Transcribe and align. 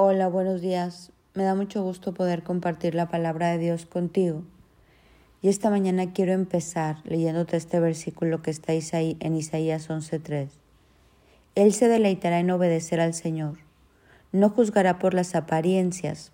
Hola, 0.00 0.28
buenos 0.28 0.60
días. 0.60 1.10
Me 1.34 1.42
da 1.42 1.56
mucho 1.56 1.82
gusto 1.82 2.14
poder 2.14 2.44
compartir 2.44 2.94
la 2.94 3.08
palabra 3.08 3.48
de 3.48 3.58
Dios 3.58 3.84
contigo. 3.84 4.44
Y 5.42 5.48
esta 5.48 5.70
mañana 5.70 6.12
quiero 6.12 6.34
empezar 6.34 6.98
leyéndote 7.02 7.56
este 7.56 7.80
versículo 7.80 8.40
que 8.40 8.52
está 8.52 8.74
en 8.74 9.34
Isaías 9.34 9.90
11:3. 9.90 10.50
Él 11.56 11.72
se 11.72 11.88
deleitará 11.88 12.38
en 12.38 12.48
obedecer 12.52 13.00
al 13.00 13.12
Señor. 13.12 13.58
No 14.30 14.50
juzgará 14.50 15.00
por 15.00 15.14
las 15.14 15.34
apariencias, 15.34 16.30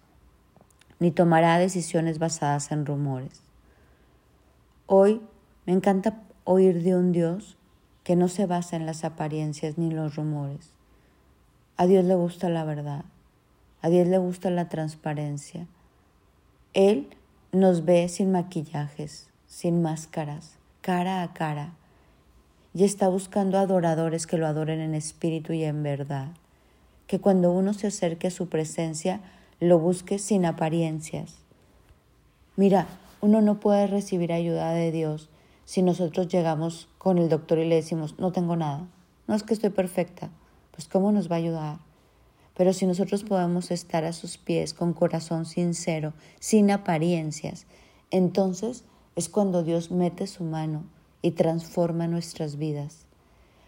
ni 0.98 1.10
tomará 1.10 1.58
decisiones 1.58 2.18
basadas 2.18 2.70
en 2.70 2.84
rumores. 2.84 3.40
Hoy 4.84 5.22
me 5.64 5.72
encanta 5.72 6.20
oír 6.44 6.82
de 6.82 6.96
un 6.96 7.12
Dios 7.12 7.56
que 8.02 8.14
no 8.14 8.28
se 8.28 8.44
basa 8.44 8.76
en 8.76 8.84
las 8.84 9.04
apariencias 9.04 9.78
ni 9.78 9.90
los 9.90 10.16
rumores. 10.16 10.74
A 11.78 11.86
Dios 11.86 12.04
le 12.04 12.14
gusta 12.14 12.50
la 12.50 12.64
verdad. 12.64 13.06
A 13.84 13.90
Dios 13.90 14.08
le 14.08 14.16
gusta 14.16 14.48
la 14.48 14.70
transparencia. 14.70 15.66
Él 16.72 17.06
nos 17.52 17.84
ve 17.84 18.08
sin 18.08 18.32
maquillajes, 18.32 19.28
sin 19.46 19.82
máscaras, 19.82 20.56
cara 20.80 21.22
a 21.22 21.34
cara, 21.34 21.74
y 22.72 22.84
está 22.84 23.08
buscando 23.08 23.58
adoradores 23.58 24.26
que 24.26 24.38
lo 24.38 24.46
adoren 24.46 24.80
en 24.80 24.94
espíritu 24.94 25.52
y 25.52 25.64
en 25.64 25.82
verdad. 25.82 26.28
Que 27.06 27.20
cuando 27.20 27.52
uno 27.52 27.74
se 27.74 27.88
acerque 27.88 28.28
a 28.28 28.30
su 28.30 28.48
presencia, 28.48 29.20
lo 29.60 29.78
busque 29.78 30.18
sin 30.18 30.46
apariencias. 30.46 31.34
Mira, 32.56 32.86
uno 33.20 33.42
no 33.42 33.60
puede 33.60 33.86
recibir 33.86 34.32
ayuda 34.32 34.72
de 34.72 34.92
Dios 34.92 35.28
si 35.66 35.82
nosotros 35.82 36.28
llegamos 36.28 36.88
con 36.96 37.18
el 37.18 37.28
doctor 37.28 37.58
y 37.58 37.68
le 37.68 37.74
decimos, 37.74 38.18
no 38.18 38.32
tengo 38.32 38.56
nada, 38.56 38.88
no 39.26 39.34
es 39.34 39.42
que 39.42 39.52
estoy 39.52 39.68
perfecta, 39.68 40.30
pues 40.70 40.88
¿cómo 40.88 41.12
nos 41.12 41.30
va 41.30 41.34
a 41.34 41.40
ayudar? 41.40 41.93
Pero 42.56 42.72
si 42.72 42.86
nosotros 42.86 43.24
podemos 43.24 43.70
estar 43.70 44.04
a 44.04 44.12
sus 44.12 44.38
pies 44.38 44.74
con 44.74 44.92
corazón 44.92 45.44
sincero, 45.44 46.12
sin 46.38 46.70
apariencias, 46.70 47.66
entonces 48.10 48.84
es 49.16 49.28
cuando 49.28 49.62
Dios 49.62 49.90
mete 49.90 50.26
su 50.26 50.44
mano 50.44 50.84
y 51.22 51.32
transforma 51.32 52.06
nuestras 52.06 52.56
vidas. 52.56 53.06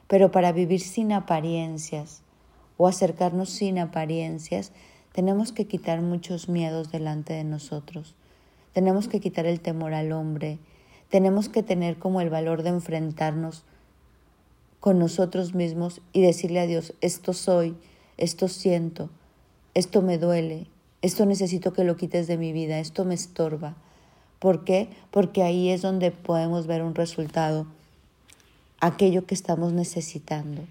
Pero 0.09 0.31
para 0.31 0.53
vivir 0.53 0.81
sin 0.81 1.13
apariencias 1.13 2.23
o 2.77 2.87
acercarnos 2.87 3.51
sin 3.51 3.79
apariencias, 3.79 4.73
tenemos 5.13 5.53
que 5.53 5.67
quitar 5.67 6.03
muchos 6.03 6.49
miedos 6.49 6.93
delante 6.93 7.33
de 7.33 7.45
nosotros. 7.45 8.15
Tenemos 8.73 9.09
que 9.09 9.21
quitar 9.21 9.47
el 9.47 9.61
temor 9.61 9.95
al 9.95 10.13
hombre. 10.13 10.59
Tenemos 11.09 11.49
que 11.49 11.63
tener 11.63 11.99
como 11.99 12.21
el 12.21 12.29
valor 12.29 12.63
de 12.63 12.69
enfrentarnos 12.69 13.65
con 14.79 14.99
nosotros 14.99 15.55
mismos 15.55 16.03
y 16.13 16.21
decirle 16.21 16.61
a 16.61 16.67
Dios, 16.67 16.93
esto 17.01 17.33
soy, 17.33 17.77
esto 18.19 18.49
siento, 18.49 19.11
esto 19.75 20.03
me 20.03 20.19
duele, 20.19 20.67
esto 21.03 21.27
necesito 21.27 21.73
que 21.73 21.85
lo 21.85 21.97
quites 21.97 22.27
de 22.27 22.39
mi 22.39 22.53
vida, 22.53 22.79
esto 22.79 23.05
me 23.05 23.15
estorba. 23.15 23.77
¿Por 24.39 24.65
qué? 24.65 24.89
Porque 25.11 25.43
ahí 25.43 25.71
es 25.71 25.83
donde 25.83 26.11
podemos 26.11 26.67
ver 26.67 26.83
un 26.83 26.95
resultado, 26.95 27.67
aquello 28.81 29.27
que 29.27 29.35
estamos 29.35 29.73
necesitando. 29.73 30.63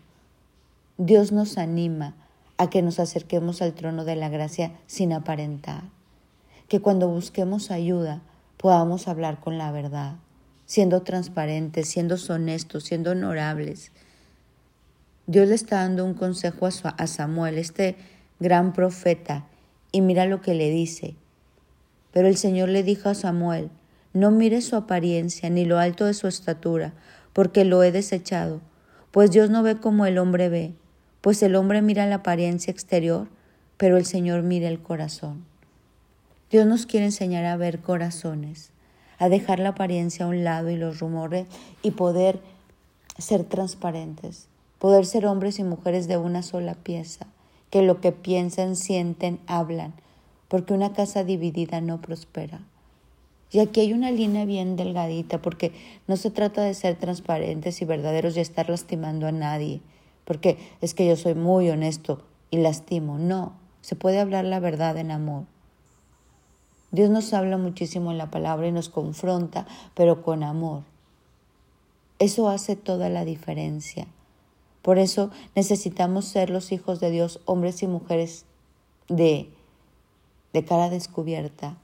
Dios 0.98 1.32
nos 1.32 1.58
anima 1.58 2.16
a 2.58 2.70
que 2.70 2.82
nos 2.82 3.00
acerquemos 3.00 3.62
al 3.62 3.73
trono 3.73 4.06
de 4.06 4.16
la 4.16 4.30
gracia 4.30 4.72
sin 4.88 5.14
aparentar, 5.14 5.84
que 6.68 6.80
cuando 6.80 7.10
busquemos 7.10 7.70
ayuda 7.70 8.22
podamos 8.58 9.08
hablar 9.08 9.40
con 9.40 9.58
la 9.58 9.72
verdad, 9.72 10.16
siendo 10.66 11.02
transparentes, 11.02 11.90
siendo 11.90 12.16
honestos, 12.30 12.86
siendo 12.86 13.12
honorables, 13.12 13.92
Dios 15.28 15.48
le 15.48 15.56
está 15.56 15.78
dando 15.78 16.06
un 16.06 16.14
consejo 16.14 16.68
a 16.68 17.08
Samuel, 17.08 17.58
este 17.58 17.95
gran 18.40 18.73
profeta, 18.73 19.48
y 19.92 20.02
mira 20.02 20.28
lo 20.28 20.40
que 20.40 20.54
le 20.54 20.70
dice. 20.70 21.16
Pero 22.12 22.28
el 22.28 22.38
Señor 22.38 22.70
le 22.70 22.84
dijo 22.84 23.09
a 23.09 23.16
Samuel, 23.16 23.72
no 24.14 24.30
mires 24.30 24.66
su 24.66 24.76
apariencia 24.76 25.50
ni 25.50 25.66
lo 25.66 25.80
alto 25.80 26.06
de 26.06 26.14
su 26.14 26.28
estatura, 26.28 26.94
porque 27.33 27.66
lo 27.66 27.82
he 27.82 27.92
desechado, 27.92 28.61
pues 29.10 29.32
Dios 29.32 29.49
no 29.49 29.64
ve 29.64 29.77
como 29.77 30.05
el 30.05 30.20
hombre 30.20 30.48
ve, 30.48 30.73
pues 31.22 31.42
el 31.42 31.55
hombre 31.55 31.82
mira 31.82 32.05
la 32.05 32.17
apariencia 32.17 32.70
exterior, 32.70 33.28
pero 33.78 33.98
el 33.98 34.05
Señor 34.05 34.44
mira 34.44 34.67
el 34.67 34.80
corazón. 34.80 35.44
Dios 36.52 36.67
nos 36.67 36.86
quiere 36.86 37.08
enseñar 37.08 37.45
a 37.45 37.58
ver 37.58 37.80
corazones, 37.80 38.70
a 39.17 39.28
dejar 39.28 39.58
la 39.58 39.70
apariencia 39.70 40.26
a 40.26 40.28
un 40.28 40.44
lado 40.44 40.70
y 40.70 40.76
los 40.76 40.99
rumores 40.99 41.48
y 41.82 41.92
poder 41.92 42.39
ser 43.17 43.44
transparentes 43.44 44.49
poder 44.86 45.08
ser 45.08 45.26
hombres 45.26 45.58
y 45.58 45.64
mujeres 45.64 46.08
de 46.08 46.18
una 46.18 46.44
sola 46.44 46.76
pieza, 46.76 47.26
que 47.72 47.82
lo 47.82 48.02
que 48.02 48.12
piensan, 48.12 48.76
sienten, 48.76 49.40
hablan, 49.48 49.96
porque 50.48 50.76
una 50.76 50.94
casa 50.94 51.23
dividida 51.23 51.82
no 51.82 52.02
prospera. 52.02 52.60
Y 53.50 53.62
aquí 53.62 53.80
hay 53.80 53.94
una 53.94 54.12
línea 54.12 54.46
bien 54.46 54.76
delgadita, 54.76 55.42
porque 55.42 55.72
no 56.08 56.18
se 56.18 56.30
trata 56.30 56.62
de 56.62 56.76
ser 56.76 56.98
transparentes 57.00 57.82
y 57.82 57.86
verdaderos 57.86 58.38
y 58.38 58.42
estar 58.42 58.70
lastimando 58.70 59.26
a 59.26 59.32
nadie, 59.32 59.82
porque 60.23 60.60
es 60.82 60.94
que 60.94 61.08
yo 61.08 61.16
soy 61.16 61.34
muy 61.34 61.67
honesto 61.72 62.22
y 62.52 62.58
lastimo. 62.58 63.17
No, 63.17 63.54
se 63.82 63.96
puede 63.96 64.20
hablar 64.20 64.46
la 64.46 64.60
verdad 64.60 64.98
en 64.98 65.10
amor. 65.10 65.46
Dios 66.92 67.10
nos 67.10 67.34
habla 67.34 67.58
muchísimo 67.58 68.12
en 68.12 68.20
la 68.20 68.30
palabra 68.30 68.67
y 68.67 68.72
nos 68.72 68.90
confronta, 68.90 69.66
pero 69.96 70.22
con 70.22 70.44
amor. 70.44 70.84
Eso 72.20 72.50
hace 72.50 72.76
toda 72.76 73.10
la 73.10 73.26
diferencia. 73.26 74.06
Por 74.86 75.00
eso 75.00 75.32
necesitamos 75.56 76.26
ser 76.26 76.52
los 76.52 76.72
hijos 76.72 77.00
de 77.00 77.10
Dios, 77.10 77.40
hombres 77.46 77.82
y 77.82 77.88
mujeres 77.88 78.46
de, 79.10 79.50
de 80.54 80.64
cara 80.64 80.92
descubierta, 80.92 81.76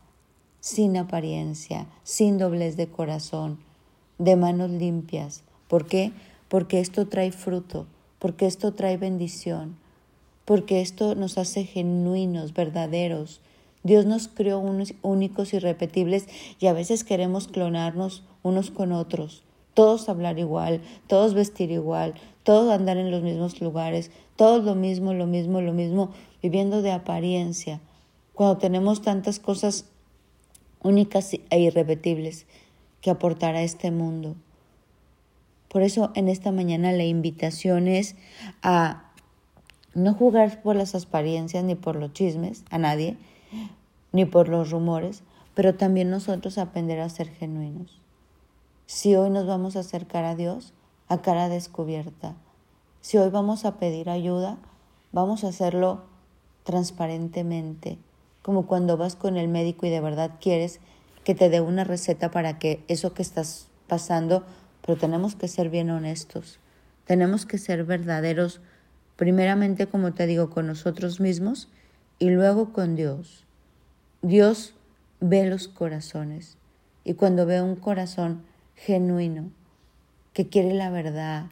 sin 0.60 0.96
apariencia, 0.96 1.88
sin 2.04 2.38
doblez 2.38 2.78
de 2.78 2.86
corazón, 2.86 3.58
de 4.20 4.36
manos 4.36 4.70
limpias. 4.70 5.42
¿Por 5.68 5.88
qué? 5.88 6.12
Porque 6.48 6.80
esto 6.80 7.08
trae 7.08 7.32
fruto, 7.32 7.88
porque 8.20 8.46
esto 8.46 8.72
trae 8.76 8.98
bendición, 8.98 9.78
porque 10.46 10.82
esto 10.82 11.16
nos 11.16 11.40
hace 11.40 11.64
genuinos, 11.64 12.54
verdaderos. 12.54 13.42
Dios 13.82 14.06
nos 14.06 14.28
creó 14.28 14.60
únicos 15.02 15.56
y 15.56 15.58
repetibles 15.58 16.28
y 16.60 16.68
a 16.68 16.74
veces 16.74 17.04
queremos 17.04 17.48
clonarnos 17.48 18.22
unos 18.44 18.70
con 18.70 18.92
otros 18.92 19.42
todos 19.74 20.10
hablar 20.10 20.40
igual, 20.40 20.82
todos 21.08 21.34
vestir 21.34 21.72
igual, 21.72 22.16
todos 22.44 22.72
andar 22.72 22.98
en 22.98 23.12
los 23.12 23.24
mismos 23.24 23.62
lugares, 23.62 24.12
todos 24.36 24.64
lo 24.64 24.76
mismo, 24.76 25.14
lo 25.14 25.28
mismo, 25.28 25.62
lo 25.62 25.74
mismo, 25.74 26.12
viviendo 26.42 26.82
de 26.82 26.92
apariencia, 26.92 27.80
cuando 28.34 28.58
tenemos 28.58 29.02
tantas 29.02 29.40
cosas 29.40 29.86
únicas 30.82 31.34
e 31.34 31.60
irrepetibles 31.60 32.46
que 33.02 33.12
aportar 33.12 33.56
a 33.56 33.62
este 33.62 33.92
mundo. 33.92 34.36
Por 35.68 35.84
eso 35.84 36.12
en 36.16 36.28
esta 36.28 36.52
mañana 36.52 36.92
la 36.92 37.06
invitación 37.06 37.88
es 37.88 38.16
a 38.62 39.12
no 39.94 40.14
jugar 40.14 40.62
por 40.62 40.76
las 40.76 40.96
apariencias 40.96 41.64
ni 41.64 41.76
por 41.76 41.96
los 41.96 42.14
chismes 42.14 42.64
a 42.70 42.78
nadie, 42.78 43.18
ni 44.12 44.26
por 44.26 44.50
los 44.50 44.72
rumores, 44.72 45.24
pero 45.54 45.76
también 45.76 46.10
nosotros 46.10 46.58
aprender 46.58 47.00
a 47.00 47.10
ser 47.10 47.30
genuinos 47.30 48.01
si 48.92 49.16
hoy 49.16 49.30
nos 49.30 49.48
vamos 49.48 49.78
a 49.78 49.80
acercar 49.80 50.26
a 50.26 50.36
Dios 50.36 50.74
a 51.08 51.22
cara 51.22 51.48
descubierta, 51.48 52.36
si 53.00 53.18
hoy 53.18 53.30
vamos 53.30 53.64
a 53.64 53.78
pedir 53.78 54.10
ayuda, 54.10 54.58
vamos 55.14 55.46
a 55.46 55.48
hacerlo 55.48 56.04
transparentemente, 56.66 57.98
como 58.42 58.68
cuando 58.68 58.98
vas 58.98 59.16
con 59.16 59.38
el 59.38 59.48
médico 59.48 59.86
y 59.86 59.90
de 59.90 60.02
verdad 60.02 60.32
quieres 60.42 60.82
que 61.24 61.34
te 61.34 61.50
dé 61.50 61.62
una 61.62 61.86
receta 61.86 62.32
para 62.32 62.60
que 62.60 62.84
eso 62.90 63.14
que 63.14 63.22
estás 63.22 63.70
pasando, 63.88 64.44
pero 64.86 64.98
tenemos 64.98 65.36
que 65.36 65.48
ser 65.48 65.70
bien 65.70 65.90
honestos, 65.90 66.60
tenemos 67.06 67.46
que 67.46 67.60
ser 67.60 67.86
verdaderos, 67.86 68.60
primeramente, 69.16 69.88
como 69.88 70.14
te 70.14 70.28
digo, 70.28 70.50
con 70.50 70.68
nosotros 70.68 71.22
mismos 71.22 71.70
y 72.20 72.30
luego 72.30 72.74
con 72.74 72.98
Dios. 72.98 73.46
Dios 74.22 74.74
ve 75.22 75.46
los 75.46 75.70
corazones 75.70 76.58
y 77.06 77.14
cuando 77.14 77.46
ve 77.46 77.62
un 77.62 77.78
corazón 77.78 78.51
genuino, 78.86 79.52
que 80.34 80.50
quiere 80.50 80.74
la 80.74 80.90
verdad, 80.90 81.46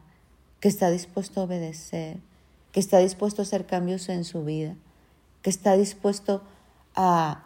que 0.59 0.67
está 0.67 0.89
dispuesto 0.89 1.39
a 1.39 1.43
obedecer, 1.43 2.17
que 2.71 2.79
está 2.79 2.97
dispuesto 2.97 3.41
a 3.41 3.43
hacer 3.43 3.67
cambios 3.67 4.09
en 4.09 4.23
su 4.23 4.43
vida, 4.43 4.75
que 5.43 5.51
está 5.51 5.77
dispuesto 5.77 6.41
a, 6.95 7.45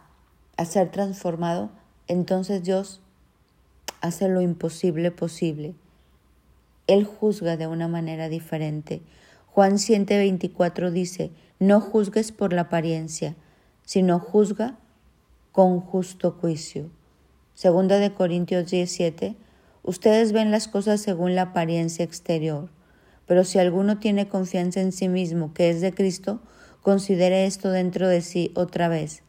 a 0.56 0.64
ser 0.64 0.90
transformado, 0.90 1.70
entonces 2.08 2.62
Dios 2.62 3.02
hace 4.00 4.28
lo 4.28 4.40
imposible 4.40 5.10
posible. 5.10 5.74
Él 6.86 7.04
juzga 7.04 7.58
de 7.58 7.66
una 7.66 7.86
manera 7.86 8.30
diferente. 8.30 9.02
Juan 9.46 9.78
124 9.78 10.92
dice, 10.92 11.30
no 11.58 11.80
juzgues 11.80 12.32
por 12.32 12.54
la 12.54 12.62
apariencia, 12.62 13.36
sino 13.84 14.18
juzga 14.18 14.78
con 15.52 15.80
justo 15.80 16.32
juicio. 16.32 16.90
Segunda 17.54 17.98
de 17.98 18.12
Corintios 18.12 18.70
17, 18.70 19.36
Ustedes 19.84 20.32
ven 20.32 20.50
las 20.50 20.66
cosas 20.66 21.02
según 21.02 21.34
la 21.34 21.42
apariencia 21.42 22.06
exterior, 22.06 22.70
pero 23.26 23.44
si 23.44 23.58
alguno 23.58 23.98
tiene 23.98 24.28
confianza 24.28 24.80
en 24.80 24.92
sí 24.92 25.10
mismo 25.10 25.52
que 25.52 25.68
es 25.68 25.82
de 25.82 25.92
Cristo, 25.92 26.40
considere 26.80 27.44
esto 27.44 27.70
dentro 27.70 28.08
de 28.08 28.22
sí 28.22 28.50
otra 28.54 28.88
vez. 28.88 29.22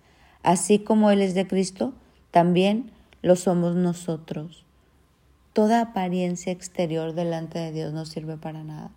Así 0.44 0.80
como 0.80 1.12
Él 1.12 1.22
es 1.22 1.34
de 1.34 1.46
Cristo, 1.46 1.94
también 2.31 2.90
lo 3.22 3.36
somos 3.36 3.75
nosotros. 3.75 4.66
Toda 5.52 5.81
apariencia 5.81 6.54
exterior 6.54 7.13
delante 7.13 7.60
de 7.60 7.74
Dios 7.74 7.92
no 7.92 8.06
sirve 8.06 8.38
para 8.38 8.63
nada, 8.63 8.92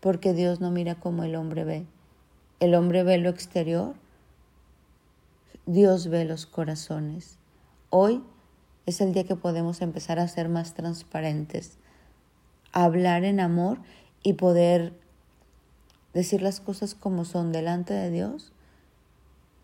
porque 0.00 0.32
Dios 0.32 0.60
no 0.60 0.72
mira 0.72 0.96
como 0.96 1.22
el 1.22 1.36
hombre 1.36 1.62
ve. 1.62 1.86
El 2.58 2.74
hombre 2.74 3.04
ve 3.04 3.18
lo 3.18 3.30
exterior, 3.30 3.94
Dios 5.66 6.08
ve 6.08 6.24
los 6.24 6.46
corazones. 6.46 7.38
Hoy 7.90 8.24
es 8.90 9.00
el 9.00 9.12
día 9.12 9.24
que 9.24 9.36
podemos 9.36 9.82
empezar 9.82 10.18
a 10.18 10.28
ser 10.28 10.48
más 10.48 10.74
transparentes, 10.74 11.78
a 12.72 12.84
hablar 12.84 13.24
en 13.24 13.40
amor 13.40 13.78
y 14.22 14.34
poder 14.34 14.92
decir 16.12 16.42
las 16.42 16.60
cosas 16.60 16.94
como 16.94 17.24
son 17.24 17.52
delante 17.52 17.94
de 17.94 18.10
Dios 18.10 18.52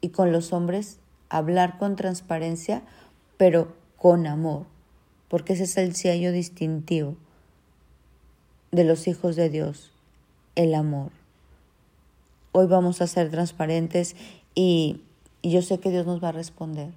y 0.00 0.10
con 0.10 0.32
los 0.32 0.52
hombres 0.52 0.98
hablar 1.28 1.78
con 1.78 1.96
transparencia, 1.96 2.82
pero 3.36 3.74
con 3.96 4.26
amor, 4.26 4.66
porque 5.28 5.54
ese 5.54 5.64
es 5.64 5.76
el 5.76 5.94
sello 5.94 6.32
distintivo 6.32 7.16
de 8.70 8.84
los 8.84 9.08
hijos 9.08 9.36
de 9.36 9.50
Dios, 9.50 9.92
el 10.54 10.74
amor. 10.74 11.10
Hoy 12.52 12.66
vamos 12.66 13.00
a 13.00 13.06
ser 13.06 13.30
transparentes 13.30 14.14
y, 14.54 15.02
y 15.42 15.50
yo 15.50 15.62
sé 15.62 15.78
que 15.78 15.90
Dios 15.90 16.06
nos 16.06 16.22
va 16.22 16.28
a 16.28 16.32
responder. 16.32 16.92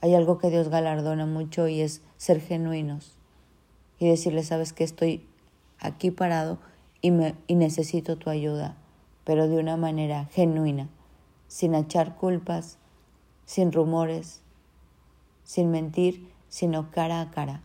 Hay 0.00 0.14
algo 0.14 0.38
que 0.38 0.50
Dios 0.50 0.68
galardona 0.68 1.26
mucho 1.26 1.68
y 1.68 1.80
es 1.80 2.02
ser 2.16 2.40
genuinos 2.40 3.16
y 3.98 4.08
decirle, 4.08 4.42
sabes 4.42 4.72
que 4.72 4.84
estoy 4.84 5.26
aquí 5.78 6.10
parado 6.10 6.58
y, 7.02 7.10
me, 7.10 7.34
y 7.46 7.54
necesito 7.54 8.16
tu 8.16 8.30
ayuda, 8.30 8.76
pero 9.24 9.48
de 9.48 9.58
una 9.58 9.76
manera 9.76 10.26
genuina, 10.32 10.88
sin 11.48 11.74
echar 11.74 12.16
culpas, 12.16 12.78
sin 13.44 13.72
rumores, 13.72 14.42
sin 15.44 15.70
mentir, 15.70 16.30
sino 16.48 16.90
cara 16.90 17.20
a 17.20 17.30
cara. 17.30 17.62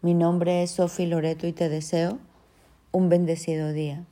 Mi 0.00 0.14
nombre 0.14 0.64
es 0.64 0.72
Sofi 0.72 1.06
Loreto 1.06 1.46
y 1.46 1.52
te 1.52 1.68
deseo 1.68 2.18
un 2.90 3.08
bendecido 3.08 3.72
día. 3.72 4.04